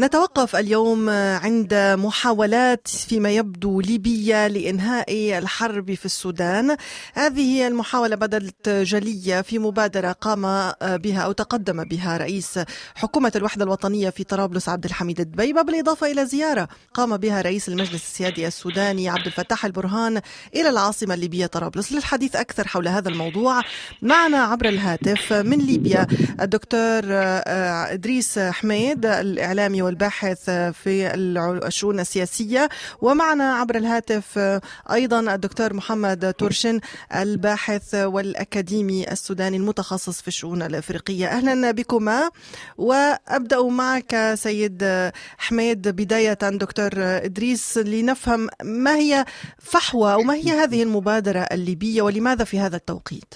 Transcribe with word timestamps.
نتوقف 0.00 0.56
اليوم 0.56 1.10
عند 1.10 1.74
محاولات 1.74 2.88
فيما 2.88 3.30
يبدو 3.30 3.80
ليبية 3.80 4.46
لإنهاء 4.46 5.38
الحرب 5.38 5.94
في 5.94 6.04
السودان. 6.04 6.76
هذه 7.14 7.66
المحاولة 7.66 8.16
بدت 8.16 8.68
جلية 8.68 9.40
في 9.40 9.58
مبادرة 9.58 10.12
قام 10.12 10.72
بها 10.82 11.20
أو 11.20 11.32
تقدم 11.32 11.84
بها 11.84 12.16
رئيس 12.16 12.58
حكومة 12.94 13.32
الوحدة 13.36 13.64
الوطنية 13.64 14.10
في 14.10 14.24
طرابلس 14.24 14.68
عبد 14.68 14.84
الحميد 14.84 15.20
الدبيبة 15.20 15.62
بالإضافة 15.62 16.10
إلى 16.10 16.26
زيارة 16.26 16.68
قام 16.94 17.16
بها 17.16 17.42
رئيس 17.42 17.68
المجلس 17.68 17.94
السيادي 17.94 18.46
السوداني 18.46 19.08
عبد 19.08 19.26
الفتاح 19.26 19.64
البرهان 19.64 20.20
إلى 20.54 20.68
العاصمة 20.68 21.14
الليبية 21.14 21.46
طرابلس 21.46 21.92
للحديث 21.92 22.36
أكثر 22.36 22.68
حول 22.68 22.88
هذا 22.88 23.08
الموضوع. 23.08 23.60
معنا 24.02 24.38
عبر 24.38 24.68
الهاتف 24.68 25.32
من 25.32 25.58
ليبيا 25.58 26.06
الدكتور 26.40 27.02
إدريس 27.92 28.38
حميد 28.38 29.06
الإعلامي 29.06 29.89
والباحث 29.90 30.50
في 30.50 31.14
الشؤون 31.66 32.00
السياسية. 32.00 32.68
ومعنا 33.00 33.54
عبر 33.54 33.76
الهاتف 33.76 34.38
أيضا 34.92 35.34
الدكتور 35.34 35.74
محمد 35.74 36.34
تورشن 36.38 36.80
الباحث 37.14 37.94
والأكاديمي 37.94 39.12
السوداني 39.12 39.56
المتخصص 39.56 40.20
في 40.20 40.28
الشؤون 40.28 40.62
الأفريقية. 40.62 41.26
أهلا 41.26 41.70
بكما. 41.70 42.30
وأبدأ 42.78 43.62
معك 43.62 44.34
سيد 44.34 45.10
حميد. 45.38 45.88
بداية 45.88 46.38
دكتور 46.42 46.90
إدريس 46.96 47.78
لنفهم 47.78 48.48
ما 48.64 48.96
هي 48.96 49.24
فحوى 49.58 50.14
وما 50.14 50.34
هي 50.34 50.50
هذه 50.50 50.82
المبادرة 50.82 51.40
الليبية 51.40 52.02
ولماذا 52.02 52.44
في 52.44 52.58
هذا 52.58 52.76
التوقيت؟ 52.76 53.34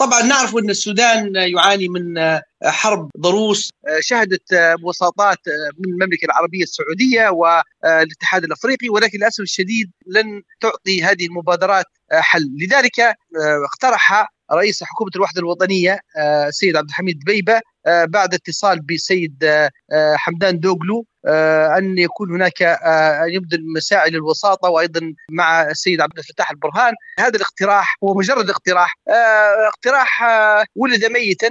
طبعا 0.00 0.22
نعرف 0.22 0.56
أن 0.56 0.70
السودان 0.70 1.36
يعاني 1.36 1.88
من 1.88 2.14
حرب 2.64 3.10
ضروس 3.20 3.70
شهدت 4.00 4.76
وساطات 4.82 5.38
من 5.78 5.92
المملكة 5.92 6.24
العربية 6.24 6.62
السعودية 6.62 7.28
والاتحاد 7.28 8.44
الأفريقي 8.44 8.88
ولكن 8.88 9.18
للأسف 9.18 9.40
الشديد 9.40 9.90
لن 10.06 10.42
تعطي 10.60 11.02
هذه 11.02 11.26
المبادرات 11.26 11.86
حل. 12.12 12.50
لذلك 12.60 13.00
اقترح 13.64 14.34
رئيس 14.52 14.84
حكومة 14.84 15.10
الوحدة 15.16 15.40
الوطنية 15.40 16.00
السيد 16.48 16.76
عبد 16.76 16.88
الحميد 16.88 17.18
بيبة 17.26 17.60
بعد 17.86 18.34
اتصال 18.34 18.80
بالسيد 18.80 19.68
حمدان 20.16 20.60
دوغلو 20.60 21.06
أن 21.78 21.98
يكون 21.98 22.30
هناك 22.30 22.62
أن 22.62 23.30
يبذل 23.30 23.72
مساعي 23.76 24.10
للوساطة 24.10 24.68
وأيضا 24.68 25.14
مع 25.30 25.62
السيد 25.62 26.00
عبد 26.00 26.18
الفتاح 26.18 26.50
البرهان. 26.50 26.94
هذا 27.18 27.36
الاقتراح 27.36 27.96
هو 28.04 28.14
مجرد 28.14 28.50
اقتراح 28.50 28.94
اقتراح 29.68 30.22
ولد 30.74 31.04
ميتا 31.04 31.48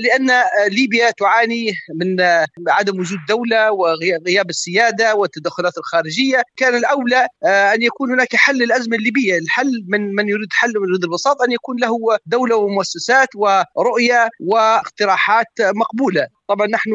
لأن 0.00 0.30
ليبيا 0.70 1.10
تعاني 1.10 1.72
من 1.94 2.20
عدم 2.68 3.00
وجود 3.00 3.18
دولة 3.28 3.72
وغياب 3.72 4.50
السيادة 4.50 5.14
والتدخلات 5.14 5.78
الخارجية. 5.78 6.42
كان 6.56 6.74
الأولى 6.74 7.28
أن 7.44 7.82
يكون 7.82 8.12
هناك 8.12 8.36
حل 8.36 8.58
للأزمة 8.58 8.96
الليبية 8.96 9.38
الحل 9.38 9.84
من 9.88 10.14
من 10.14 10.28
يريد 10.28 10.48
حل 10.52 10.72
من 10.80 10.88
يريد 10.88 11.04
البساط 11.04 11.42
أن 11.42 11.52
يكون 11.52 11.76
له 11.80 11.96
دولة 12.26 12.56
ومؤسسات 12.56 13.28
ورؤية 13.36 14.28
واقتراحات 14.40 15.46
مقبولة. 15.60 16.26
طبعا 16.48 16.66
نحن 16.66 16.90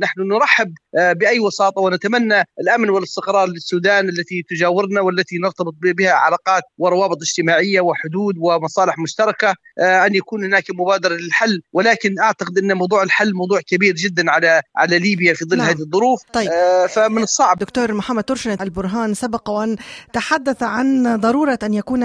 نحن 0.00 0.20
نرحب 0.20 0.74
بأي 0.94 1.40
وساطة 1.40 1.80
ونتمنى 1.80 2.44
الأمن 2.60 2.90
والاستقرار 2.90 3.48
للسودان 3.48 4.08
التي 4.08 4.42
تجاورنا 4.48 5.00
والتي 5.00 5.38
نرتبط 5.38 5.74
بها 5.82 6.12
علاقات 6.12 6.62
وروابط 6.78 7.16
اجتماعية 7.22 7.80
وحدود 7.80 8.34
ومصالح 8.38 8.98
مشتركة. 8.98 9.54
أن 9.80 10.14
يكون 10.14 10.44
هناك 10.44 10.64
مبادرة 10.70 11.14
للحل 11.14 11.62
ولكن 11.72 12.01
أعتقد 12.20 12.58
إن 12.58 12.72
موضوع 12.72 13.02
الحل 13.02 13.34
موضوع 13.34 13.60
كبير 13.60 13.94
جدا 13.94 14.30
على 14.30 14.62
على 14.76 14.98
ليبيا 14.98 15.34
في 15.34 15.44
ظل 15.44 15.56
نعم. 15.56 15.66
هذه 15.66 15.80
الظروف 15.80 16.22
طيب. 16.32 16.50
فمن 16.88 17.22
الصعب 17.22 17.58
دكتور 17.58 17.92
محمد 17.94 18.24
ترشن 18.24 18.56
البرهان 18.60 19.14
سبق 19.14 19.50
وأن 19.50 19.76
تحدث 20.12 20.62
عن 20.62 21.16
ضرورة 21.20 21.58
أن 21.62 21.74
يكون 21.74 22.02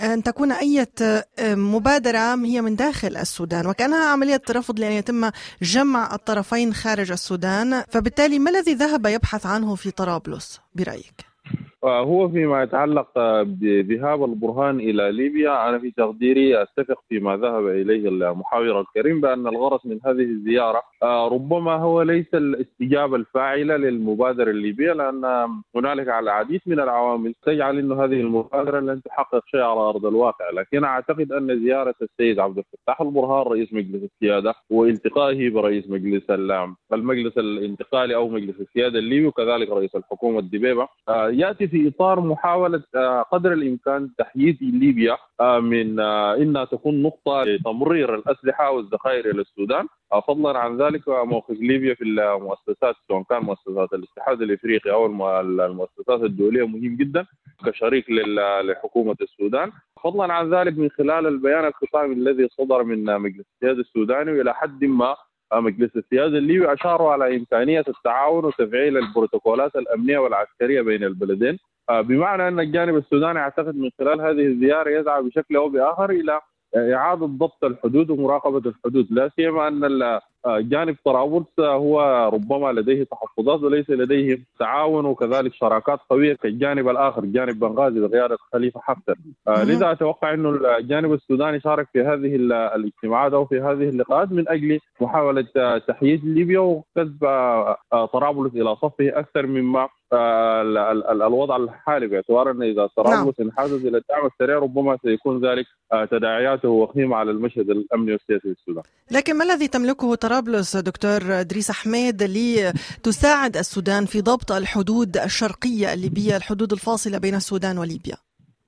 أن 0.00 0.22
تكون 0.24 0.52
أي 0.52 0.86
مبادرة 1.40 2.34
هي 2.44 2.60
من 2.60 2.76
داخل 2.76 3.16
السودان 3.16 3.66
وكأنها 3.66 4.08
عملية 4.08 4.42
رفض 4.50 4.80
لأن 4.80 4.92
يتم 4.92 5.30
جمع 5.62 6.14
الطرفين 6.14 6.74
خارج 6.74 7.12
السودان 7.12 7.84
فبالتالي 7.88 8.38
ما 8.38 8.50
الذي 8.50 8.74
ذهب 8.74 9.06
يبحث 9.06 9.46
عنه 9.46 9.74
في 9.74 9.90
طرابلس 9.90 10.60
برأيك؟ 10.74 11.29
هو 11.84 12.28
فيما 12.28 12.62
يتعلق 12.62 13.18
بذهاب 13.42 14.24
البرهان 14.24 14.80
إلى 14.80 15.12
ليبيا 15.12 15.68
أنا 15.68 15.78
في 15.78 15.90
تقديري 15.90 16.62
أتفق 16.62 16.98
فيما 17.08 17.36
ذهب 17.36 17.66
إليه 17.68 18.08
المحاور 18.08 18.80
الكريم 18.80 19.20
بأن 19.20 19.46
الغرض 19.46 19.80
من 19.84 19.98
هذه 20.06 20.22
الزيارة 20.22 20.82
ربما 21.02 21.72
هو 21.74 22.02
ليس 22.02 22.34
الاستجابة 22.34 23.16
الفاعلة 23.16 23.76
للمبادره 23.76 24.50
الليبية 24.50 24.92
لأن 24.92 25.24
هنالك 25.76 26.08
على 26.08 26.24
العديد 26.24 26.60
من 26.66 26.80
العوامل 26.80 27.34
تجعل 27.46 27.78
انه 27.78 28.04
هذه 28.04 28.20
المبادرة 28.20 28.80
لن 28.80 29.02
تحقق 29.02 29.42
شيء 29.46 29.60
على 29.60 29.80
أرض 29.80 30.06
الواقع 30.06 30.50
لكن 30.50 30.84
أعتقد 30.84 31.32
أن 31.32 31.60
زيارة 31.60 31.94
السيد 32.02 32.38
عبد 32.38 32.58
الفتاح 32.58 33.00
البرهان 33.00 33.46
رئيس 33.46 33.72
مجلس 33.72 34.02
السيادة 34.14 34.54
والتقائه 34.70 35.50
برئيس 35.50 35.90
مجلس 35.90 36.22
المجلس 36.92 37.38
الانتقالي 37.38 38.14
أو 38.14 38.28
مجلس 38.28 38.60
السيادة 38.60 38.98
الليبي 38.98 39.26
وكذلك 39.26 39.70
رئيس 39.70 39.96
الحكومة 39.96 40.38
الدبيبة 40.38 40.88
يأتي 41.08 41.69
في 41.70 41.88
إطار 41.88 42.20
محاولة 42.20 42.82
قدر 43.32 43.52
الإمكان 43.52 44.10
تحييز 44.18 44.56
ليبيا 44.62 45.16
من 45.60 46.00
إنها 46.00 46.64
تكون 46.64 47.02
نقطة 47.02 47.42
لتمرير 47.42 48.14
الأسلحة 48.14 48.70
والذخائر 48.70 49.30
إلى 49.30 49.40
السودان. 49.40 49.86
فضلا 50.26 50.58
عن 50.58 50.82
ذلك 50.82 51.08
موقف 51.08 51.60
ليبيا 51.60 51.94
في 51.94 52.04
المؤسسات 52.04 52.94
سواء 53.08 53.22
كان 53.22 53.42
مؤسسات 53.42 53.92
الاتحاد 53.92 54.42
الإفريقي 54.42 54.90
أو 54.90 55.06
المؤسسات 55.06 56.20
الدولية 56.22 56.66
مهم 56.66 56.96
جدا 56.96 57.26
كشريك 57.66 58.04
لحكومة 58.64 59.16
السودان. 59.20 59.72
فضلا 60.04 60.32
عن 60.32 60.54
ذلك 60.54 60.78
من 60.78 60.90
خلال 60.90 61.26
البيان 61.26 61.64
الختامي 61.64 62.14
الذي 62.14 62.48
صدر 62.48 62.82
من 62.82 63.04
مجلس 63.04 63.46
السياده 63.54 63.80
السوداني 63.80 64.32
وإلى 64.32 64.54
حد 64.54 64.84
ما 64.84 65.16
مجلس 65.52 65.96
السياده 65.96 66.38
الليبي 66.38 66.72
أشاروا 66.72 67.12
على 67.12 67.36
إمكانية 67.36 67.84
التعاون 67.88 68.44
وتفعيل 68.44 68.96
البروتوكولات 68.96 69.76
الأمنية 69.76 70.18
والعسكرية 70.18 70.82
بين 70.82 71.04
البلدين. 71.04 71.58
بمعنى 71.90 72.48
أن 72.48 72.60
الجانب 72.60 72.96
السوداني 72.96 73.38
أعتقد 73.38 73.76
من 73.76 73.90
خلال 73.98 74.20
هذه 74.20 74.46
الزيارة 74.46 74.90
يسعى 74.90 75.22
بشكل 75.22 75.56
أو 75.56 75.68
بآخر 75.68 76.10
إلى 76.10 76.40
إعادة 76.76 77.26
ضبط 77.26 77.64
الحدود 77.64 78.10
ومراقبة 78.10 78.70
الحدود 78.70 79.06
لا 79.10 79.30
سيما 79.36 79.68
أن 79.68 80.20
جانب 80.46 80.96
طرابلس 81.04 81.60
هو 81.60 82.30
ربما 82.34 82.72
لديه 82.72 83.04
تحفظات 83.04 83.62
وليس 83.62 83.90
لديه 83.90 84.38
تعاون 84.58 85.04
وكذلك 85.04 85.54
شراكات 85.54 85.98
قوية 86.10 86.34
كالجانب 86.34 86.88
الآخر 86.88 87.24
جانب 87.24 87.58
بنغازي 87.58 88.00
بقيادة 88.00 88.36
خليفة 88.52 88.80
حفتر. 88.80 89.14
لذا 89.48 89.92
أتوقع 89.92 90.34
انه 90.34 90.50
الجانب 90.78 91.12
السوداني 91.12 91.60
شارك 91.60 91.88
في 91.92 92.00
هذه 92.00 92.36
الاجتماعات 92.36 93.32
أو 93.32 93.44
في 93.44 93.60
هذه 93.60 93.88
اللقاءات 93.88 94.32
من 94.32 94.48
أجل 94.48 94.80
محاولة 95.00 95.46
تحييد 95.88 96.24
ليبيا 96.24 96.60
وكسب 96.60 97.18
طرابلس 98.12 98.54
إلى 98.54 98.76
صفه 98.76 99.08
أكثر 99.18 99.46
مما 99.46 99.88
الوضع 100.12 101.56
الحالي 101.56 102.06
باعتبار 102.06 102.50
إن 102.50 102.62
إذا 102.62 102.86
طرابلس 102.96 103.40
انحازت 103.40 103.84
إلى 103.84 103.98
الدعم 103.98 104.26
السريع 104.26 104.58
ربما 104.58 104.98
سيكون 105.02 105.46
ذلك 105.46 105.66
تداعياته 106.10 106.68
وخيمة 106.68 107.16
على 107.16 107.30
المشهد 107.30 107.70
الأمني 107.70 108.12
والسياسي 108.12 108.40
في 108.40 108.60
السودان. 108.60 108.82
لكن 109.10 109.36
ما 109.36 109.44
الذي 109.44 109.68
تملكه 109.68 110.14
طرابلس 110.14 110.76
دكتور 110.76 111.40
ادريس 111.40 111.70
أحمد 111.70 112.22
لتساعد 112.22 113.56
السودان 113.56 114.06
في 114.06 114.20
ضبط 114.20 114.52
الحدود 114.52 115.16
الشرقية 115.16 115.94
الليبية 115.94 116.36
الحدود 116.36 116.72
الفاصلة 116.72 117.18
بين 117.18 117.34
السودان 117.34 117.78
وليبيا؟ 117.78 118.16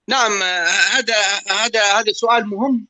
نعم 0.08 0.32
هذا 0.96 1.14
هذا 1.50 1.82
هذا 1.98 2.12
سؤال 2.12 2.46
مهم 2.46 2.86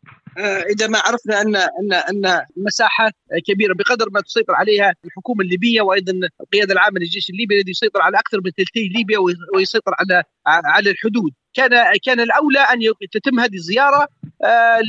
إذا 0.70 0.86
ما 0.86 0.98
عرفنا 0.98 1.40
ان 1.40 1.56
ان 1.56 1.92
أن 1.92 2.40
مساحات 2.56 3.12
كبيرة 3.46 3.74
بقدر 3.74 4.10
ما 4.10 4.20
تسيطر 4.20 4.54
عليها 4.54 4.94
الحكومة 5.04 5.44
الليبية 5.44 5.82
وأيضا 5.82 6.12
القيادة 6.40 6.72
العامة 6.72 7.00
للجيش 7.00 7.30
الليبي 7.30 7.54
الذي 7.54 7.70
يسيطر 7.70 8.02
على 8.02 8.18
أكثر 8.18 8.40
من 8.44 8.50
ثلثي 8.50 8.88
ليبيا 8.88 9.18
ويسيطر 9.54 9.94
على 9.98 10.22
على 10.46 10.90
الحدود. 10.90 11.32
كان 11.54 11.70
كان 12.04 12.20
الأولى 12.20 12.60
أن 12.60 12.78
تتم 13.12 13.40
هذه 13.40 13.54
الزيارة 13.54 14.08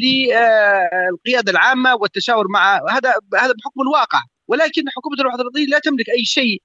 للقيادة 0.03 1.51
العامة 1.51 1.95
والتشاور 1.95 2.47
مع 2.47 2.75
هذا 2.75 3.13
هذا 3.35 3.53
بحكم 3.53 3.81
الواقع. 3.81 4.21
ولكن 4.47 4.83
حكومة 4.89 5.15
الوحده 5.19 5.41
الوطنيه 5.41 5.65
لا 5.65 5.79
تملك 5.79 6.09
أي 6.09 6.25
شيء 6.25 6.61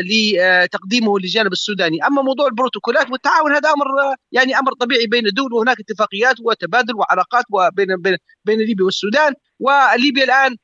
لتقديمه 0.00 1.18
للجانب 1.18 1.52
السوداني، 1.52 2.06
أما 2.06 2.22
موضوع 2.22 2.46
البروتوكولات 2.46 3.10
والتعاون 3.10 3.52
هذا 3.52 3.68
أمر 3.68 3.86
يعني 4.32 4.58
أمر 4.58 4.72
طبيعي 4.72 5.06
بين 5.06 5.26
الدول 5.26 5.52
وهناك 5.52 5.80
اتفاقيات 5.80 6.36
وتبادل 6.40 6.94
وعلاقات 6.96 7.44
وبين 7.50 7.96
بين 7.96 8.16
بين 8.44 8.58
ليبيا 8.58 8.84
والسودان. 8.84 9.34
وليبيا 9.60 10.24
الآن 10.24 10.56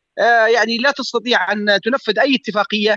يعني 0.54 0.76
لا 0.76 0.90
تستطيع 0.90 1.52
أن 1.52 1.80
تنفذ 1.84 2.18
أي 2.18 2.34
اتفاقية 2.34 2.96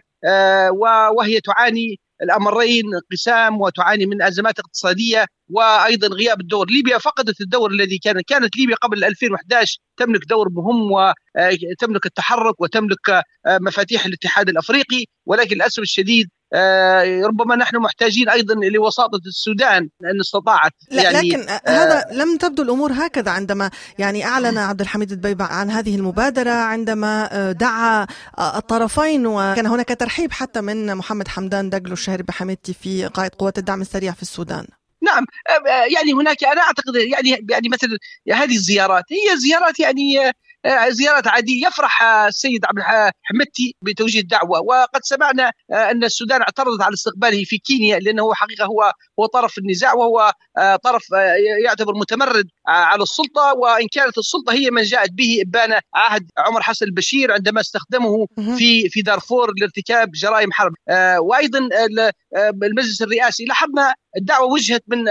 وهي 1.18 1.40
تعاني 1.42 2.00
الأمرين 2.22 2.86
انقسام 2.96 3.62
وتعاني 3.62 4.06
من 4.06 4.22
أزمات 4.22 4.60
اقتصادية 4.60 5.26
وأيضا 5.50 6.08
غياب 6.08 6.42
الدور، 6.42 6.68
ليبيا 6.70 6.98
فقدت 6.98 7.42
الدور 7.42 7.72
الذي 7.72 7.98
كان 7.98 8.22
كانت 8.28 8.58
ليبيا 8.58 8.76
قبل 8.76 9.04
2011 9.04 9.78
تملك 9.98 10.26
دور 10.26 10.50
مهم 10.50 10.92
وتملك 10.92 12.06
التحرك 12.06 12.62
وتملك 12.62 13.24
مفاتيح 13.48 14.06
الاتحاد 14.06 14.50
الأفريقي. 14.50 15.06
ولكن 15.26 15.56
للأسف 15.56 15.80
الشديد 15.80 16.30
آه، 16.54 17.22
ربما 17.26 17.56
نحن 17.56 17.78
محتاجين 17.78 18.30
أيضا 18.30 18.54
لوساطة 18.54 19.20
السودان 19.28 19.90
ان 20.04 20.20
استطاعت 20.20 20.72
يعني 20.92 21.30
لكن 21.30 21.50
آه 21.50 21.62
هذا 21.68 22.06
لم 22.12 22.38
تبدو 22.38 22.64
الأمور 22.64 22.92
هكذا 22.94 23.32
عندما 23.32 23.72
يعني 24.00 24.26
أعلن 24.26 24.58
عبد 24.58 24.82
الحميد 24.82 25.12
الدبيبه 25.12 25.46
عن 25.46 25.72
هذه 25.72 25.96
المبادرة 25.96 26.52
عندما 26.52 27.30
آه، 27.32 27.52
دعا 27.52 28.08
آه، 28.38 28.58
الطرفين 28.58 29.28
وكان 29.28 29.66
هناك 29.66 29.88
ترحيب 29.88 30.32
حتى 30.32 30.62
من 30.62 30.96
محمد 30.96 31.28
حمدان 31.28 31.70
دقلو 31.70 31.94
الشهير 31.94 32.22
بحميدتي 32.24 32.74
في 32.74 33.08
قائد 33.08 33.36
قوات 33.36 33.58
الدعم 33.58 33.82
السريع 33.82 34.12
في 34.12 34.22
السودان. 34.22 34.66
نعم. 35.02 35.26
يعني 35.96 36.14
هناك 36.14 36.44
أنا 36.44 36.62
أعتقد 36.62 36.96
يعني 36.96 37.30
يعني 37.50 37.70
مثل 37.70 37.98
هذه 38.34 38.56
الزيارات 38.56 39.04
هي 39.12 39.38
زيارات 39.38 39.80
يعني 39.80 40.32
آه، 40.66 40.90
زيارات 40.90 41.28
عادية. 41.28 41.68
يفرح 41.68 42.04
السيد 42.04 42.66
عبد 42.66 42.78
الحمدتي 42.78 43.76
بتوجيه 43.82 44.20
الدعوة. 44.20 44.60
وقد 44.62 45.02
سمعنا 45.04 45.52
أن 45.72 46.04
السودان 46.04 46.42
اعترضت 46.42 46.82
على 46.82 46.94
استقباله 46.94 47.44
في 47.44 47.58
كينيا 47.58 48.00
لأنه 48.00 48.34
حقيقة 48.34 48.66
هو 48.66 48.94
هو 49.20 49.26
طرف 49.26 49.58
النزاع 49.58 49.94
وهو 49.94 50.34
طرف 50.84 51.04
يعتبر 51.66 51.94
متمرد 51.96 52.48
على 52.68 53.04
السلطة. 53.04 53.54
وإن 53.54 53.88
كانت 53.92 54.18
السلطة 54.18 54.54
هي 54.54 54.72
من 54.72 54.84
جاءت 54.84 55.12
به 55.12 55.42
إبان 55.42 55.80
عهد 55.94 56.32
عمر 56.38 56.62
حسن 56.62 56.86
البشير 56.86 57.32
عندما 57.32 57.62
استخدمه 57.62 58.28
في 58.58 58.90
في 58.90 59.02
دارفور 59.02 59.54
لارتكاب 59.60 60.12
جرائم 60.12 60.52
حرب. 60.52 60.74
وأيضا 61.20 61.70
المجلس 62.64 63.02
الرئاسي 63.02 63.46
لاحظنا 63.46 63.94
الدعوة 64.18 64.48
وجهت 64.48 64.84
من 64.88 65.04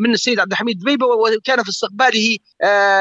من 0.00 0.12
السيد 0.14 0.40
عبد 0.40 0.52
الحميد 0.52 0.78
دبيبه 0.78 1.06
وكان 1.06 1.62
في 1.62 1.68
استقباله 1.70 2.36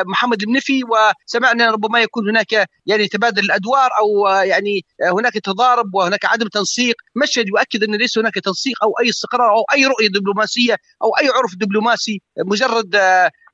محمد 0.06 0.42
المنفي 0.42 0.82
وسمعنا 0.84 1.72
ربما 1.72 2.02
يكون 2.02 2.30
هناك 2.30 2.68
يعني 2.86 3.08
تبادل 3.08 3.44
الأدوار 3.44 3.90
أو 4.00 4.28
يعني 4.28 4.86
هناك 5.12 5.34
تضارب 5.34 5.96
وهناك 5.96 6.26
عدم 6.26 6.48
تنسيق. 6.48 6.96
مشهد 7.16 7.48
يؤكد 7.48 7.84
أن 7.84 7.96
ليس 7.96 8.18
هناك 8.18 8.34
تنسيق 8.36 8.84
أو 8.84 8.94
أي 9.02 9.10
استقرار 9.10 9.50
أو 9.50 9.64
أي 9.74 9.86
رؤية 9.86 10.08
دبلوماسية 10.08 10.78
أو 11.04 11.10
أي 11.22 11.28
عرف 11.28 11.56
دبلوماسي 11.56 12.22
مجرد 12.46 12.96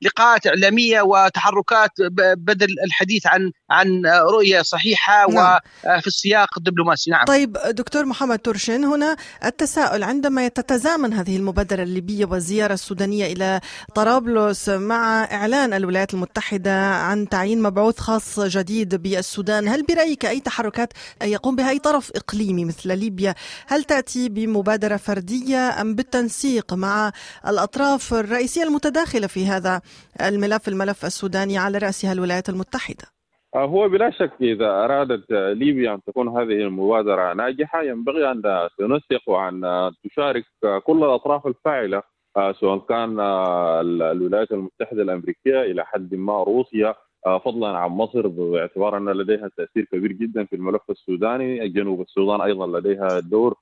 لقاءات 0.02 0.46
إعلامية 0.46 1.02
وتحركات 1.02 1.90
بدل 2.36 2.68
الحديث 2.84 3.26
عن 3.26 3.52
عن 3.70 4.02
رؤية 4.06 4.62
صحيحة 4.62 5.30
نعم. 5.30 5.58
وفي 5.84 6.06
السياق 6.06 6.58
الدبلوماسي. 6.58 7.10
نعم. 7.10 7.24
طيب 7.24 7.56
دكتور 7.70 8.04
محمد 8.04 8.38
ترشن 8.38 8.84
هنا 8.84 9.16
التساؤل. 9.44 10.02
عندما 10.02 10.48
تتزامن 10.48 11.12
هذه 11.12 11.36
المبادرة 11.36 11.82
الليبية 11.82 12.24
والزيارة 12.24 12.74
السودانية 12.74 13.32
إلى 13.32 13.60
طرابلس 13.94 14.68
مع 14.68 15.24
إعلان 15.24 15.72
الولايات 15.72 16.14
المتحدة 16.14 16.86
عن 16.86 17.28
تعيين 17.28 17.62
مبعوث 17.62 17.98
خاص 17.98 18.40
جديد 18.40 18.94
بالسودان 18.94 19.68
هل 19.68 19.82
برأيك 19.82 20.26
أي 20.26 20.40
تحركات 20.40 20.92
يقوم 21.22 21.56
بها 21.56 21.70
أي 21.70 21.78
طرف 21.78 22.10
إقليمي 22.16 22.64
مثل 22.64 22.98
ليبيا؟ 22.98 23.34
هل 23.66 23.84
تأتي 23.84 24.28
بمبادرة 24.28 24.96
فردية 24.96 25.80
أم 25.80 25.94
بالتنسيق 25.94 26.74
مع 26.74 27.12
الأطراف 27.46 28.14
الرئيسية 28.14 28.62
المتداخلة 28.62 29.26
في 29.26 29.46
هذا 29.46 29.80
الملف 30.20 30.68
الملف 30.68 31.04
السوداني 31.04 31.58
على 31.58 31.78
رأسها 31.78 32.12
الولايات 32.12 32.48
المتحدة. 32.48 33.04
آه، 33.54 33.64
هو 33.64 33.88
بلا 33.88 34.10
شك 34.10 34.32
إذا 34.40 34.66
أرادت 34.66 35.30
ليبيا 35.30 35.94
أن 35.94 36.00
تكون 36.06 36.28
هذه 36.28 36.62
المبادرة 36.66 37.32
ناجحة 37.32 37.82
ينبغي 37.82 38.30
أن 38.30 38.42
تنسق 38.78 39.28
وأن 39.28 39.90
تشارك 40.04 40.44
كل 40.84 41.04
الأطراف 41.04 41.46
الفاعلة 41.46 42.02
آه، 42.36 42.52
سواء 42.52 42.78
كان 42.78 43.20
الولايات 44.00 44.52
المتحدة 44.52 45.02
الأمريكية 45.02 45.62
إلى 45.62 45.84
حد 45.84 46.14
ما 46.14 46.42
روسيا 46.42 46.94
آه، 47.26 47.38
فضلا 47.38 47.68
عن 47.68 47.90
مصر 47.90 48.28
باعتبار 48.28 48.96
أن 48.96 49.08
لديها 49.08 49.50
تأثير 49.56 49.84
كبير 49.92 50.12
جدا 50.12 50.44
في 50.44 50.56
الملف 50.56 50.90
السوداني. 50.90 51.68
جنوب 51.68 52.00
السودان 52.00 52.40
أيضا 52.40 52.78
لديها 52.78 53.20
دور 53.20 53.54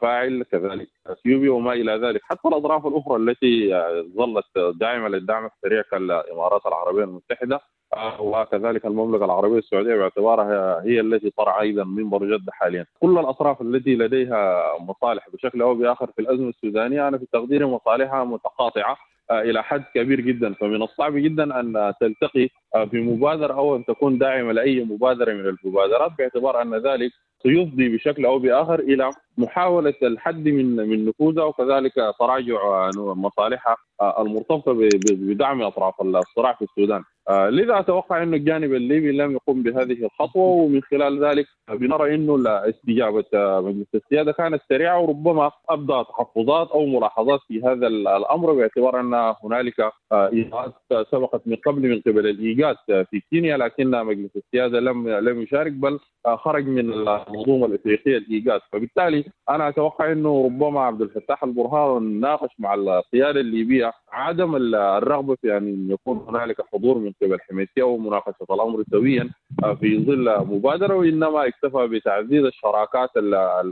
فاعل 0.00 0.42
كذلك 0.42 0.88
اثيوبيا 1.06 1.50
وما 1.50 1.72
إلى 1.72 1.92
ذلك 1.92 2.20
حتى 2.24 2.48
الأطراف 2.48 2.86
الأخرى 2.86 3.16
التي 3.16 3.70
ظلت 4.16 4.76
داعمة 4.80 5.08
للدعم 5.08 5.46
السريع 5.46 5.82
كالامارات 5.82 6.66
العربية 6.66 7.04
المتحدة 7.04 7.60
آه، 7.94 8.22
وكذلك 8.22 8.86
المملكة 8.86 9.24
العربية 9.24 9.58
السعودية 9.58 9.94
باعتبارها 9.94 10.82
هي 10.84 11.00
التي 11.00 11.32
صرع 11.36 11.60
أيضا 11.60 11.84
منبر 11.84 12.24
جدة 12.24 12.52
حاليا. 12.52 12.86
كل 13.00 13.18
الأطراف 13.18 13.62
التي 13.62 13.96
لديها 13.96 14.72
مصالح 14.80 15.28
بشكل 15.30 15.62
أو 15.62 15.74
بآخر 15.74 16.06
في 16.06 16.18
الأزمة 16.18 16.48
السودانية 16.48 17.08
أنا 17.08 17.18
في 17.18 17.26
تقديري 17.32 17.64
مصالحها 17.64 18.24
متقاطعة 18.24 18.96
آه، 19.30 19.40
إلى 19.40 19.62
حد 19.62 19.84
كبير 19.94 20.20
جدا 20.20 20.54
فمن 20.54 20.82
الصعب 20.82 21.16
جدا 21.16 21.60
أن 21.60 21.92
تلتقي 22.00 22.48
آه، 22.74 22.84
في 22.84 23.00
مبادره 23.00 23.54
أو 23.54 23.76
أن 23.76 23.84
تكون 23.84 24.18
داعمة 24.18 24.52
لأي 24.52 24.84
مبادرة 24.84 25.32
من 25.32 25.46
المبادرات 25.64 26.10
باعتبار 26.18 26.62
أن 26.62 26.74
ذلك 26.74 27.10
سيفضي 27.42 27.88
بشكل 27.88 28.26
أو 28.26 28.38
بآخر 28.38 28.78
إلى 28.80 29.10
محاولة 29.38 29.94
الحد 30.02 30.48
من 30.48 30.76
من 30.76 31.04
نفوذها 31.04 31.44
وكذلك 31.44 31.92
تراجع 32.18 32.90
مصالحها 32.96 33.76
المرتبطة 34.18 34.72
بدعم 35.10 35.62
أطراف 35.62 36.00
الصراع 36.00 36.52
في 36.52 36.64
السودان. 36.64 37.02
آه، 37.28 37.48
لذا 37.48 37.78
أتوقع 37.78 38.22
إنه 38.22 38.36
الجانب 38.36 38.74
الليبي 38.74 39.12
لم 39.12 39.32
يقم 39.32 39.62
بهذه 39.62 40.04
الخطوة 40.04 40.44
ومن 40.44 40.82
خلال 40.82 41.24
ذلك 41.24 41.46
بنرى 41.70 42.14
إنه 42.14 42.48
استجابة 42.48 43.24
مجلس 43.60 43.86
السيادة 43.94 44.32
كانت 44.32 44.62
سريعة 44.68 45.00
وربما 45.00 45.50
ابدى 45.68 46.04
تحفظات 46.08 46.70
أو 46.70 46.86
ملاحظات 46.86 47.40
في 47.48 47.62
هذا 47.62 47.86
الأمر 47.86 48.52
باعتبار 48.52 49.00
أن 49.00 49.34
هنالك 49.44 49.80
آه، 49.80 49.92
اجراءات 50.12 50.74
سبقت 51.10 51.42
من 51.46 51.56
قبل 51.56 51.88
من 51.88 52.00
قبل 52.00 52.26
الإيجاد 52.26 52.76
في 52.86 53.22
كينيا 53.30 53.56
لكن 53.56 53.90
مجلس 53.90 54.30
السيادة 54.36 54.80
لم 54.80 55.08
لم 55.08 55.42
يشارك 55.42 55.72
بل 55.72 55.98
آه، 56.26 56.36
خرج 56.36 56.66
من 56.66 56.92
المنظومة 56.92 57.66
الإفريقية 57.66 58.16
الإيجاد 58.16 58.60
فبالتالي 58.72 59.24
أنا 59.50 59.68
أتوقع 59.68 60.12
إنه 60.12 60.44
ربما 60.44 60.80
عبد 60.80 61.02
الفتاح 61.02 61.44
البرهان 61.44 62.20
ناقش 62.20 62.50
مع 62.58 62.74
القياده 62.74 63.40
الليبيه 63.40 63.92
عدم 64.16 64.56
الرغبة 64.74 65.34
في 65.34 65.56
أن 65.56 65.90
يكون 65.90 66.24
هنالك 66.28 66.56
حضور 66.72 66.98
من 66.98 67.12
قبل 67.22 67.38
حميتي 67.40 67.82
أو 67.82 67.98
مناقشة 67.98 68.46
الأمر 68.50 68.84
سويا 68.90 69.30
آه، 69.64 69.74
في 69.74 70.04
ظل 70.04 70.38
مبادرة 70.38 70.94
وإنما 70.94 71.46
اكتفى 71.46 71.86
بتعزيز 71.86 72.44
الشراكات 72.44 73.10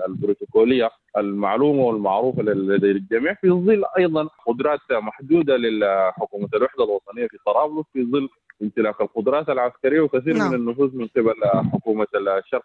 البروتوكولية 0.09 0.91
المعلومة 1.17 1.83
والمعروفة 1.83 2.43
لدى 2.43 2.91
الجميع 2.91 3.35
في 3.35 3.51
ظل 3.51 3.85
أيضا 3.99 4.29
قدرات 4.47 4.81
محدودة 4.91 5.57
لحكومه 5.57 6.49
الوحدة 6.55 6.85
الوطنية 6.85 7.27
في 7.27 7.39
طرابلس 7.47 7.87
في 7.93 8.05
ظل 8.05 8.29
امتلاك 8.63 9.01
القدرات 9.01 9.49
العسكرية 9.49 10.01
وكثير 10.01 10.37
نعم. 10.37 10.49
من 10.49 10.55
النفوذ 10.55 10.97
من 10.97 11.07
قبل 11.17 11.35
حكومة 11.73 12.07
الشرق 12.15 12.65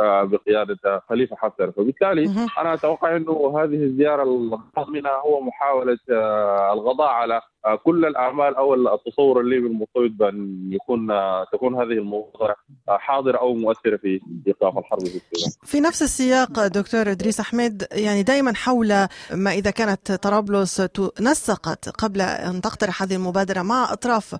بقيادة 0.00 1.02
خليفة 1.08 1.36
حفتر 1.36 1.72
فبالتالي 1.72 2.24
أنا 2.60 2.74
أتوقع 2.74 3.16
إنه 3.16 3.54
هذه 3.58 3.82
الزيارة 3.82 4.22
الغرض 4.22 4.88
منها 4.88 5.12
هو 5.26 5.40
محاولة 5.40 5.98
آه، 6.10 6.72
القضاء 6.72 7.08
على 7.14 7.40
كل 7.84 8.04
الأعمال 8.04 8.56
أو 8.56 8.74
التصور 8.74 9.40
الليبي 9.40 9.66
المرتبط 9.66 10.10
بأن 10.10 10.68
يكون 10.72 11.08
تكون 11.52 11.74
هذه 11.74 11.98
المبادره 11.98 12.56
حاضره 12.88 13.38
أو 13.38 13.54
مؤثره 13.54 13.96
في 13.96 14.20
ايقاف 14.46 14.78
الحرب 14.78 15.00
في 15.00 15.06
السودان. 15.06 15.52
في 15.62 15.80
نفس 15.80 16.02
السياق 16.02 16.66
دكتور 16.66 17.10
إدريس 17.10 17.40
أحمد 17.40 17.86
يعني 17.92 18.22
دائما 18.22 18.54
حول 18.54 18.88
ما 19.32 19.52
إذا 19.52 19.70
كانت 19.70 20.12
طرابلس 20.12 20.82
نسقت 21.20 21.88
قبل 21.88 22.20
أن 22.20 22.60
تقترح 22.60 23.02
هذه 23.02 23.14
المبادرة 23.14 23.62
مع 23.62 23.92
أطراف 23.92 24.36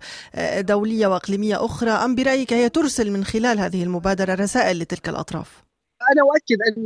دولية 0.58 1.06
وإقليمية 1.06 1.64
أخرى 1.64 1.90
أم 1.90 2.14
برأيك 2.14 2.52
هي 2.52 2.68
ترسل 2.68 3.10
من 3.10 3.24
خلال 3.24 3.58
هذه 3.58 3.82
المبادرة 3.82 4.34
رسائل 4.34 4.78
لتلك 4.78 5.08
الأطراف؟ 5.08 5.64
أنا 6.12 6.22
أؤكد 6.22 6.58
أن 6.68 6.84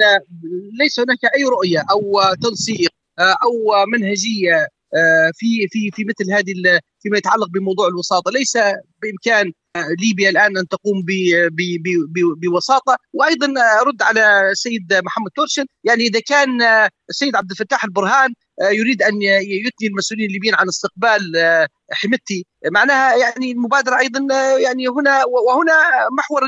ليس 0.81 1.01
هناك 1.01 1.19
أي 1.37 1.45
رؤية 1.45 1.81
أو 1.91 2.21
تنسيق 2.43 2.91
أو 3.19 3.87
منهجية 3.87 4.69
في 5.35 5.69
في 5.71 5.91
في 5.91 6.05
مثل 6.05 6.33
هذه 6.33 6.81
فيما 7.01 7.19
يتعلق 7.19 7.49
بموضوع 7.49 7.89
الوساطة. 7.89 8.31
ليس 8.31 8.59
بإمكان 9.03 9.53
ليبيا 10.03 10.31
الآن 10.31 10.59
أن 10.59 10.69
تقوم 10.69 11.05
بوساطة. 12.43 12.97
وأيضا 13.13 13.47
أرد 13.83 14.03
على 14.03 14.51
السيد 14.51 14.95
محمد 15.05 15.31
تورشن 15.37 15.65
يعني 15.85 16.03
إذا 16.03 16.21
كان 16.21 16.63
السيد 17.11 17.37
عبد 17.37 17.51
الفتاح 17.51 17.85
البرهان 17.85 18.35
يريد 18.63 19.03
أن 19.03 19.23
يثني 19.23 19.89
المسؤولين 19.89 20.27
الليبيين 20.27 20.55
عن 20.55 20.69
استقبال 20.69 21.21
حمتي 21.93 22.47
معناها 22.73 23.17
يعني 23.17 23.53
المبادرة 23.53 23.99
أيضا 23.99 24.21
يعني 24.59 24.89
هنا 24.89 25.25
وهنا 25.25 25.73
محور 26.19 26.43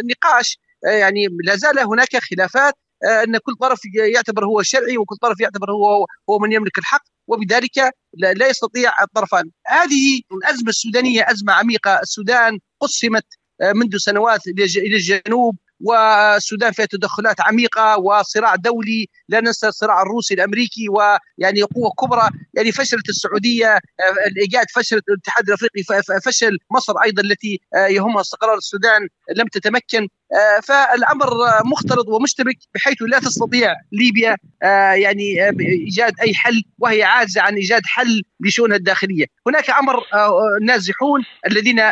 النقاش 0.00 0.58
يعني 0.84 1.26
لا 1.44 1.56
زال 1.56 1.78
هناك 1.78 2.16
خلافات. 2.16 2.74
أن 3.04 3.38
كل 3.38 3.54
طرف 3.60 3.80
يعتبر 3.94 4.44
هو 4.44 4.60
الشرعي 4.60 4.98
وكل 4.98 5.16
طرف 5.16 5.40
يعتبر 5.40 5.72
هو 5.72 6.06
هو 6.30 6.38
من 6.38 6.52
يملك 6.52 6.78
الحق 6.78 7.02
وبذلك 7.26 7.78
لا 8.14 8.48
يستطيع 8.48 9.02
الطرفان. 9.02 9.50
هذه 9.66 10.20
الأزمة 10.32 10.68
السودانية 10.68 11.30
أزمة 11.30 11.52
عميقة. 11.52 12.00
السودان 12.00 12.58
قسمت 12.80 13.26
منذ 13.74 13.96
سنوات 13.96 14.46
إلى 14.46 14.96
الجنوب 14.96 15.56
والسودان 15.80 16.72
فيها 16.72 16.86
تدخلات 16.86 17.40
عميقة 17.40 17.98
وصراع 17.98 18.54
دولي. 18.54 19.06
لا 19.28 19.40
ننسى 19.40 19.68
الصراع 19.68 20.02
الروسي 20.02 20.34
الأمريكي 20.34 20.88
ويعني 20.88 21.62
قوة 21.62 21.90
كبرى. 22.00 22.28
يعني 22.54 22.72
فشلت 22.72 23.08
السعودية 23.08 23.78
الايجاد 24.26 24.66
فشلت 24.74 25.08
الاتحاد 25.08 25.48
الأفريقي 25.48 25.82
فشل 26.24 26.58
مصر 26.70 26.94
أيضا 27.04 27.22
التي 27.22 27.60
يهمها 27.74 28.20
استقرار 28.20 28.56
السودان 28.56 29.08
لم 29.36 29.46
تتمكن. 29.46 30.08
فالأمر 30.62 31.28
مختلط 31.64 32.08
ومشتبك 32.08 32.56
بحيث 32.74 32.96
لا 33.00 33.18
تستطيع 33.18 33.74
ليبيا 33.92 34.36
يعني 34.94 35.50
ايجاد 35.60 36.12
أي 36.20 36.34
حل 36.34 36.62
وهي 36.78 37.02
عاجزة 37.02 37.42
عن 37.42 37.54
إيجاد 37.54 37.82
حل 37.84 38.22
لشؤونها 38.40 38.76
الداخلية، 38.76 39.26
هناك 39.46 39.70
أمر 39.70 40.04
نازحون 40.62 41.24
الذين 41.46 41.82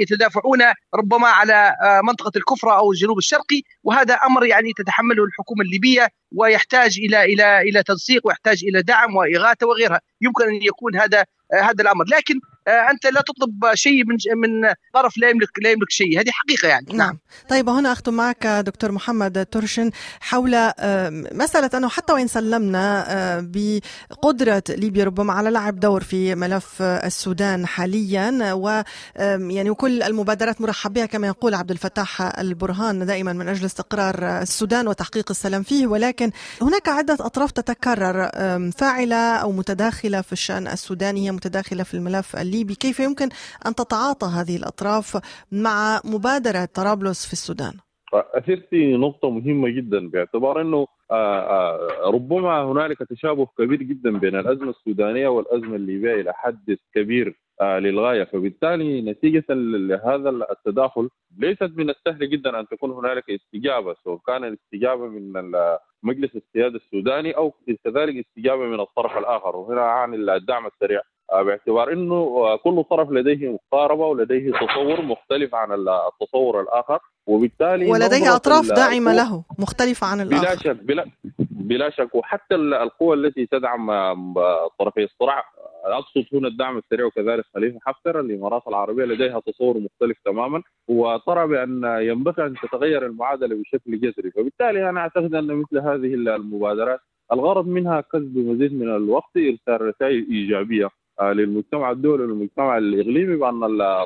يتدافعون 0.00 0.62
ربما 0.94 1.28
على 1.28 1.74
منطقة 2.04 2.32
الكفرة 2.36 2.78
أو 2.78 2.92
الجنوب 2.92 3.18
الشرقي 3.18 3.62
وهذا 3.82 4.14
أمر 4.14 4.46
يعني 4.46 4.72
تتحمله 4.76 5.24
الحكومة 5.24 5.62
الليبية 5.62 6.08
ويحتاج 6.32 6.98
إلى 6.98 7.24
إلى 7.24 7.60
إلى 7.60 7.82
تنسيق 7.82 8.26
ويحتاج 8.26 8.64
إلى 8.64 8.82
دعم 8.82 9.16
وإغاثة 9.16 9.66
وغيرها، 9.66 10.00
يمكن 10.20 10.44
أن 10.44 10.62
يكون 10.62 10.96
هذا 10.96 11.24
هذا 11.62 11.82
الأمر، 11.82 12.04
لكن 12.04 12.40
أنت 12.68 13.06
لا 13.06 13.20
تطلب 13.20 13.74
شيء 13.74 14.04
من 14.04 14.16
من 14.36 14.72
طرف 14.94 15.18
لا 15.18 15.30
يملك 15.30 15.48
لا 15.62 15.70
يملك 15.70 15.90
شيء. 15.90 16.20
هذه 16.20 16.30
حقيقة 16.30 16.68
يعني. 16.68 16.86
نعم. 16.92 17.18
طيب 17.48 17.68
هنا 17.68 17.92
اختم 17.92 18.14
معك 18.14 18.46
دكتور 18.46 18.92
محمد 18.92 19.46
ترشن 19.46 19.90
حول 20.20 20.50
مسألة 21.32 21.70
أنه 21.74 21.88
حتى 21.88 22.12
وإن 22.12 22.26
سلمنا 22.26 23.06
بقدرة 23.40 24.62
ليبيا 24.68 25.04
ربما 25.04 25.32
على 25.32 25.50
لعب 25.50 25.80
دور 25.80 26.02
في 26.02 26.34
ملف 26.34 26.82
السودان 26.82 27.66
حاليا 27.66 28.52
و 28.52 28.82
يعني 29.50 29.70
وكل 29.70 30.02
المبادرات 30.02 30.60
مرحب 30.60 30.92
بها 30.92 31.06
كما 31.06 31.26
يقول 31.26 31.54
عبد 31.54 31.70
الفتاح 31.70 32.38
البرهان 32.38 33.06
دائما 33.06 33.32
من 33.32 33.48
أجل 33.48 33.64
استقرار 33.66 34.42
السودان 34.42 34.88
وتحقيق 34.88 35.30
السلام 35.30 35.62
فيه. 35.62 35.86
ولكن 35.86 36.30
هناك 36.62 36.88
عدة 36.88 37.16
أطراف 37.20 37.50
تتكرر 37.50 38.30
فاعلة 38.78 39.36
أو 39.36 39.52
متداخلة 39.52 40.20
في 40.20 40.32
الشأن 40.32 40.68
السوداني 40.68 41.26
هي 41.26 41.32
متداخلة 41.32 41.82
في 41.82 41.94
الملف 41.94 42.36
الليبي 42.36 42.53
كيف 42.62 43.00
يمكن 43.00 43.28
أن 43.66 43.74
تتعاطى 43.74 44.26
هذه 44.26 44.56
الأطراف 44.56 45.16
مع 45.52 46.00
مبادرة 46.04 46.64
طرابلس 46.74 47.26
في 47.26 47.32
السودان؟ 47.32 47.72
أثرتي 48.14 48.96
نقطة 48.96 49.30
مهمة 49.30 49.68
جدا 49.68 50.08
باعتبار 50.08 50.60
أنه 50.60 50.86
ربما 52.04 52.64
هنالك 52.64 52.98
تشابه 52.98 53.46
كبير 53.58 53.82
جدا 53.82 54.18
بين 54.18 54.36
الأزمة 54.36 54.70
السودانية 54.70 55.28
والأزمة 55.28 55.76
الليبية 55.76 56.14
إلى 56.14 56.32
حد 56.34 56.76
كبير 56.94 57.38
للغاية. 57.62 58.24
فبالتالي 58.24 59.02
نتيجة 59.02 59.44
لهذا 59.50 60.30
التداخل 60.30 61.08
ليست 61.38 61.72
من 61.76 61.90
السهل 61.90 62.30
جدا 62.30 62.60
أن 62.60 62.68
تكون 62.68 62.90
هنالك 62.90 63.30
استجابة 63.30 63.94
سواء 64.04 64.18
كان 64.26 64.44
الاستجابة 64.44 65.06
من 65.06 65.52
مجلس 66.02 66.36
السيادة 66.36 66.76
السوداني 66.76 67.36
أو 67.36 67.54
كذلك 67.84 68.26
استجابة 68.26 68.64
من 68.64 68.80
الطرف 68.80 69.18
الآخر. 69.18 69.56
وهنا 69.56 69.82
عن 69.82 70.14
الدعم 70.14 70.66
السريع. 70.66 71.00
باعتبار 71.42 71.92
إنه 71.92 72.56
كل 72.56 72.84
طرف 72.90 73.10
لديه 73.10 73.52
مقاربة 73.52 74.06
ولديه 74.06 74.52
تصور 74.52 75.02
مختلف 75.02 75.54
عن 75.54 75.72
التصور 75.72 76.60
الآخر 76.60 76.98
وبالتالي 77.26 77.90
ولديه 77.90 78.36
أطراف 78.36 78.72
داعمة 78.72 79.12
له 79.12 79.44
مختلفة 79.58 80.06
عن 80.06 80.20
الآخر. 80.20 80.42
بلا 80.42 80.56
شك 80.56 80.84
بلا 80.84 81.04
بلا 81.50 81.90
شك. 81.90 82.14
وحتى 82.14 82.54
القوى 82.54 83.16
التي 83.16 83.46
تدعم 83.46 83.90
طرفي 84.78 85.04
الصراع 85.04 85.44
أقصد 85.84 86.24
هنا 86.32 86.48
الدعم 86.48 86.78
السريع 86.78 87.06
وكذلك 87.06 87.44
خليفة 87.54 87.78
حفتر 87.82 88.20
الامارات 88.20 88.62
العربية 88.68 89.04
لديها 89.04 89.40
تصور 89.40 89.78
مختلف 89.78 90.18
تماما 90.24 90.62
وترى 90.88 91.46
بأن 91.46 91.84
ينبغي 92.00 92.46
أن 92.46 92.54
تتغير 92.62 93.06
المعادلة 93.06 93.56
بشكل 93.56 94.00
جذري. 94.00 94.30
فبالتالي 94.30 94.90
أنا 94.90 95.00
أعتقد 95.00 95.34
أن 95.34 95.46
مثل 95.46 95.78
هذه 95.78 96.14
المبادرات 96.14 97.00
الغرض 97.32 97.66
منها 97.66 98.00
كسب 98.00 98.38
مزيد 98.38 98.74
من 98.74 98.96
الوقت 98.96 99.36
إرسال 99.36 99.86
رسائل 99.86 100.26
إيجابية. 100.30 100.88
للمجتمع 101.22 101.90
الدولي 101.90 102.22
والمجتمع 102.22 102.78
الإقليمي 102.78 103.36
بأن 103.36 103.60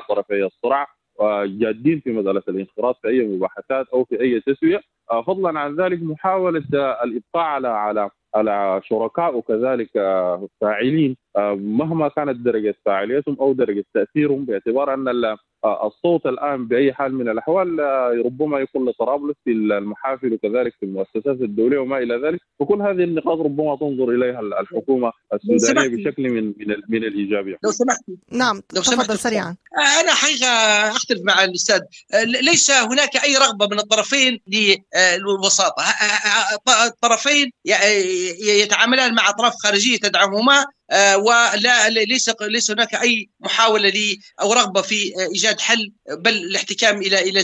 طرفي 0.09 0.45
الصراع 0.45 0.87
جادين 1.45 1.99
في 1.99 2.11
مساله 2.11 2.43
الانخراط 2.47 2.97
في 3.01 3.07
أي 3.07 3.27
مباحثات 3.27 3.87
أو 3.87 4.03
في 4.03 4.21
أي 4.21 4.39
تسوية. 4.39 4.81
فضلا 5.27 5.59
عن 5.59 5.75
ذلك 5.75 5.99
محاولة 6.01 6.63
الإبقاء 7.03 7.45
على 7.45 7.67
على 7.67 8.09
على 8.35 8.81
شركاء 8.83 9.37
وكذلك 9.37 9.89
فاعلين 10.61 11.17
مهما 11.55 12.07
كانت 12.07 12.35
درجة 12.35 12.75
فاعليتهم 12.85 13.37
أو 13.39 13.53
درجة 13.53 13.85
تأثيرهم 13.93 14.45
باعتبار 14.45 14.93
أن 14.93 15.37
الصوت 15.65 16.25
الآن 16.25 16.67
بأي 16.67 16.93
حال 16.93 17.15
من 17.15 17.29
الأحوال 17.29 17.79
ربما 18.25 18.59
يكون 18.59 18.89
لطرابلس 18.89 19.35
في 19.43 19.51
المحافل 19.51 20.33
وكذلك 20.33 20.73
في 20.79 20.85
المؤسسات 20.85 21.27
الدولية 21.41 21.79
وما 21.79 21.97
إلى 21.97 22.15
ذلك. 22.27 22.39
وكل 22.59 22.81
هذه 22.81 23.03
النقاط 23.03 23.39
ربما 23.39 23.75
تنظر 23.75 24.09
إليها 24.09 24.39
الحكومة 24.39 25.11
السودانية 25.33 25.95
بشكل 25.95 26.23
من 26.23 26.43
من, 26.43 26.75
من 26.89 27.03
الايجابيه 27.03 27.57
لو 27.63 27.71
سمحت 27.71 27.99
نعم 28.31 28.61
لو 28.75 28.81
سمحت 28.81 29.11
سريعا. 29.11 29.55
أنا 30.01 30.11
حقيقة 30.11 30.47
أختلف 30.91 31.19
مع 31.23 31.43
الأستاذ. 31.43 31.79
ليس 32.41 32.71
هناك 32.71 33.15
أي 33.25 33.35
رغبة 33.35 33.67
من 33.67 33.79
الطرفين 33.79 34.39
للوساطه 35.17 35.83
الطرفين 36.67 37.51
يتعاملان 38.39 39.15
مع 39.15 39.29
اطراف 39.29 39.53
خارجيه 39.63 39.97
تدعمهما 39.97 40.65
ولا 41.15 41.89
ليس 41.89 42.29
ليس 42.41 42.71
هناك 42.71 42.95
أي 42.95 43.29
محاولة 43.39 43.89
لي 43.89 44.19
أو 44.41 44.53
رغبة 44.53 44.81
في 44.81 45.13
إيجاد 45.33 45.59
حل 45.59 45.91
بل 46.09 46.33
الاحتكام 46.33 47.01
إلى 47.01 47.21
إلى 47.21 47.39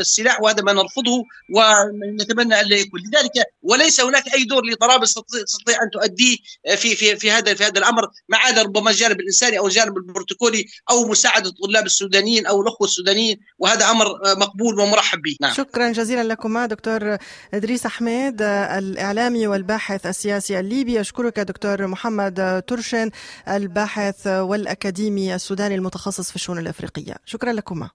السلاح 0.00 0.40
وهذا 0.40 0.62
ما 0.62 0.72
نرفضه 0.72 1.24
ونتمنى 1.54 2.60
الا 2.60 2.76
يكون. 2.76 3.00
لذلك 3.00 3.32
وليس 3.62 4.00
هناك 4.00 4.34
أي 4.34 4.44
دور 4.44 4.66
لطرابلس 4.66 5.14
تستطيع 5.14 5.82
أن 5.82 5.90
تؤديه 5.90 6.36
في 6.76 6.96
في 6.96 7.16
في 7.16 7.30
هذا 7.30 7.54
في 7.54 7.64
هذا 7.64 7.78
الأمر 7.78 8.02
ما 8.28 8.36
عدا 8.36 8.62
ربما 8.62 8.90
الجانب 8.90 9.20
الإنساني 9.20 9.58
أو 9.58 9.66
الجانب 9.66 9.96
البروتوكولي 9.96 10.66
أو 10.90 11.08
مساعدة 11.08 11.50
الطلاب 11.50 11.86
السودانيين 11.86 12.46
أو 12.46 12.62
الأخوة 12.62 12.86
السودانيين 12.86 13.40
وهذا 13.58 13.90
أمر 13.90 14.06
مقبول 14.36 14.80
ومرحب 14.80 15.22
به. 15.22 15.36
نعم. 15.40 15.54
شكرا 15.54 15.92
جزيلا 15.92 16.22
لكما 16.22 16.66
دكتور 16.66 17.16
إدريس 17.54 17.86
أحمد 17.86 18.42
الإعلامي 18.42 19.46
والباحث 19.46 20.06
السياسي 20.06 20.60
الليبي. 20.60 21.00
أشكرك 21.00 21.40
دكتور 21.40 21.86
محمد 21.86 22.62
تر 22.66 22.79
ترشن 22.80 23.10
الباحث 23.48 24.26
والأكاديمي 24.26 25.34
السوداني 25.34 25.74
المتخصص 25.74 26.30
في 26.30 26.36
الشؤون 26.36 26.58
الأفريقية. 26.58 27.14
شكرا 27.24 27.52
لكما. 27.52 27.90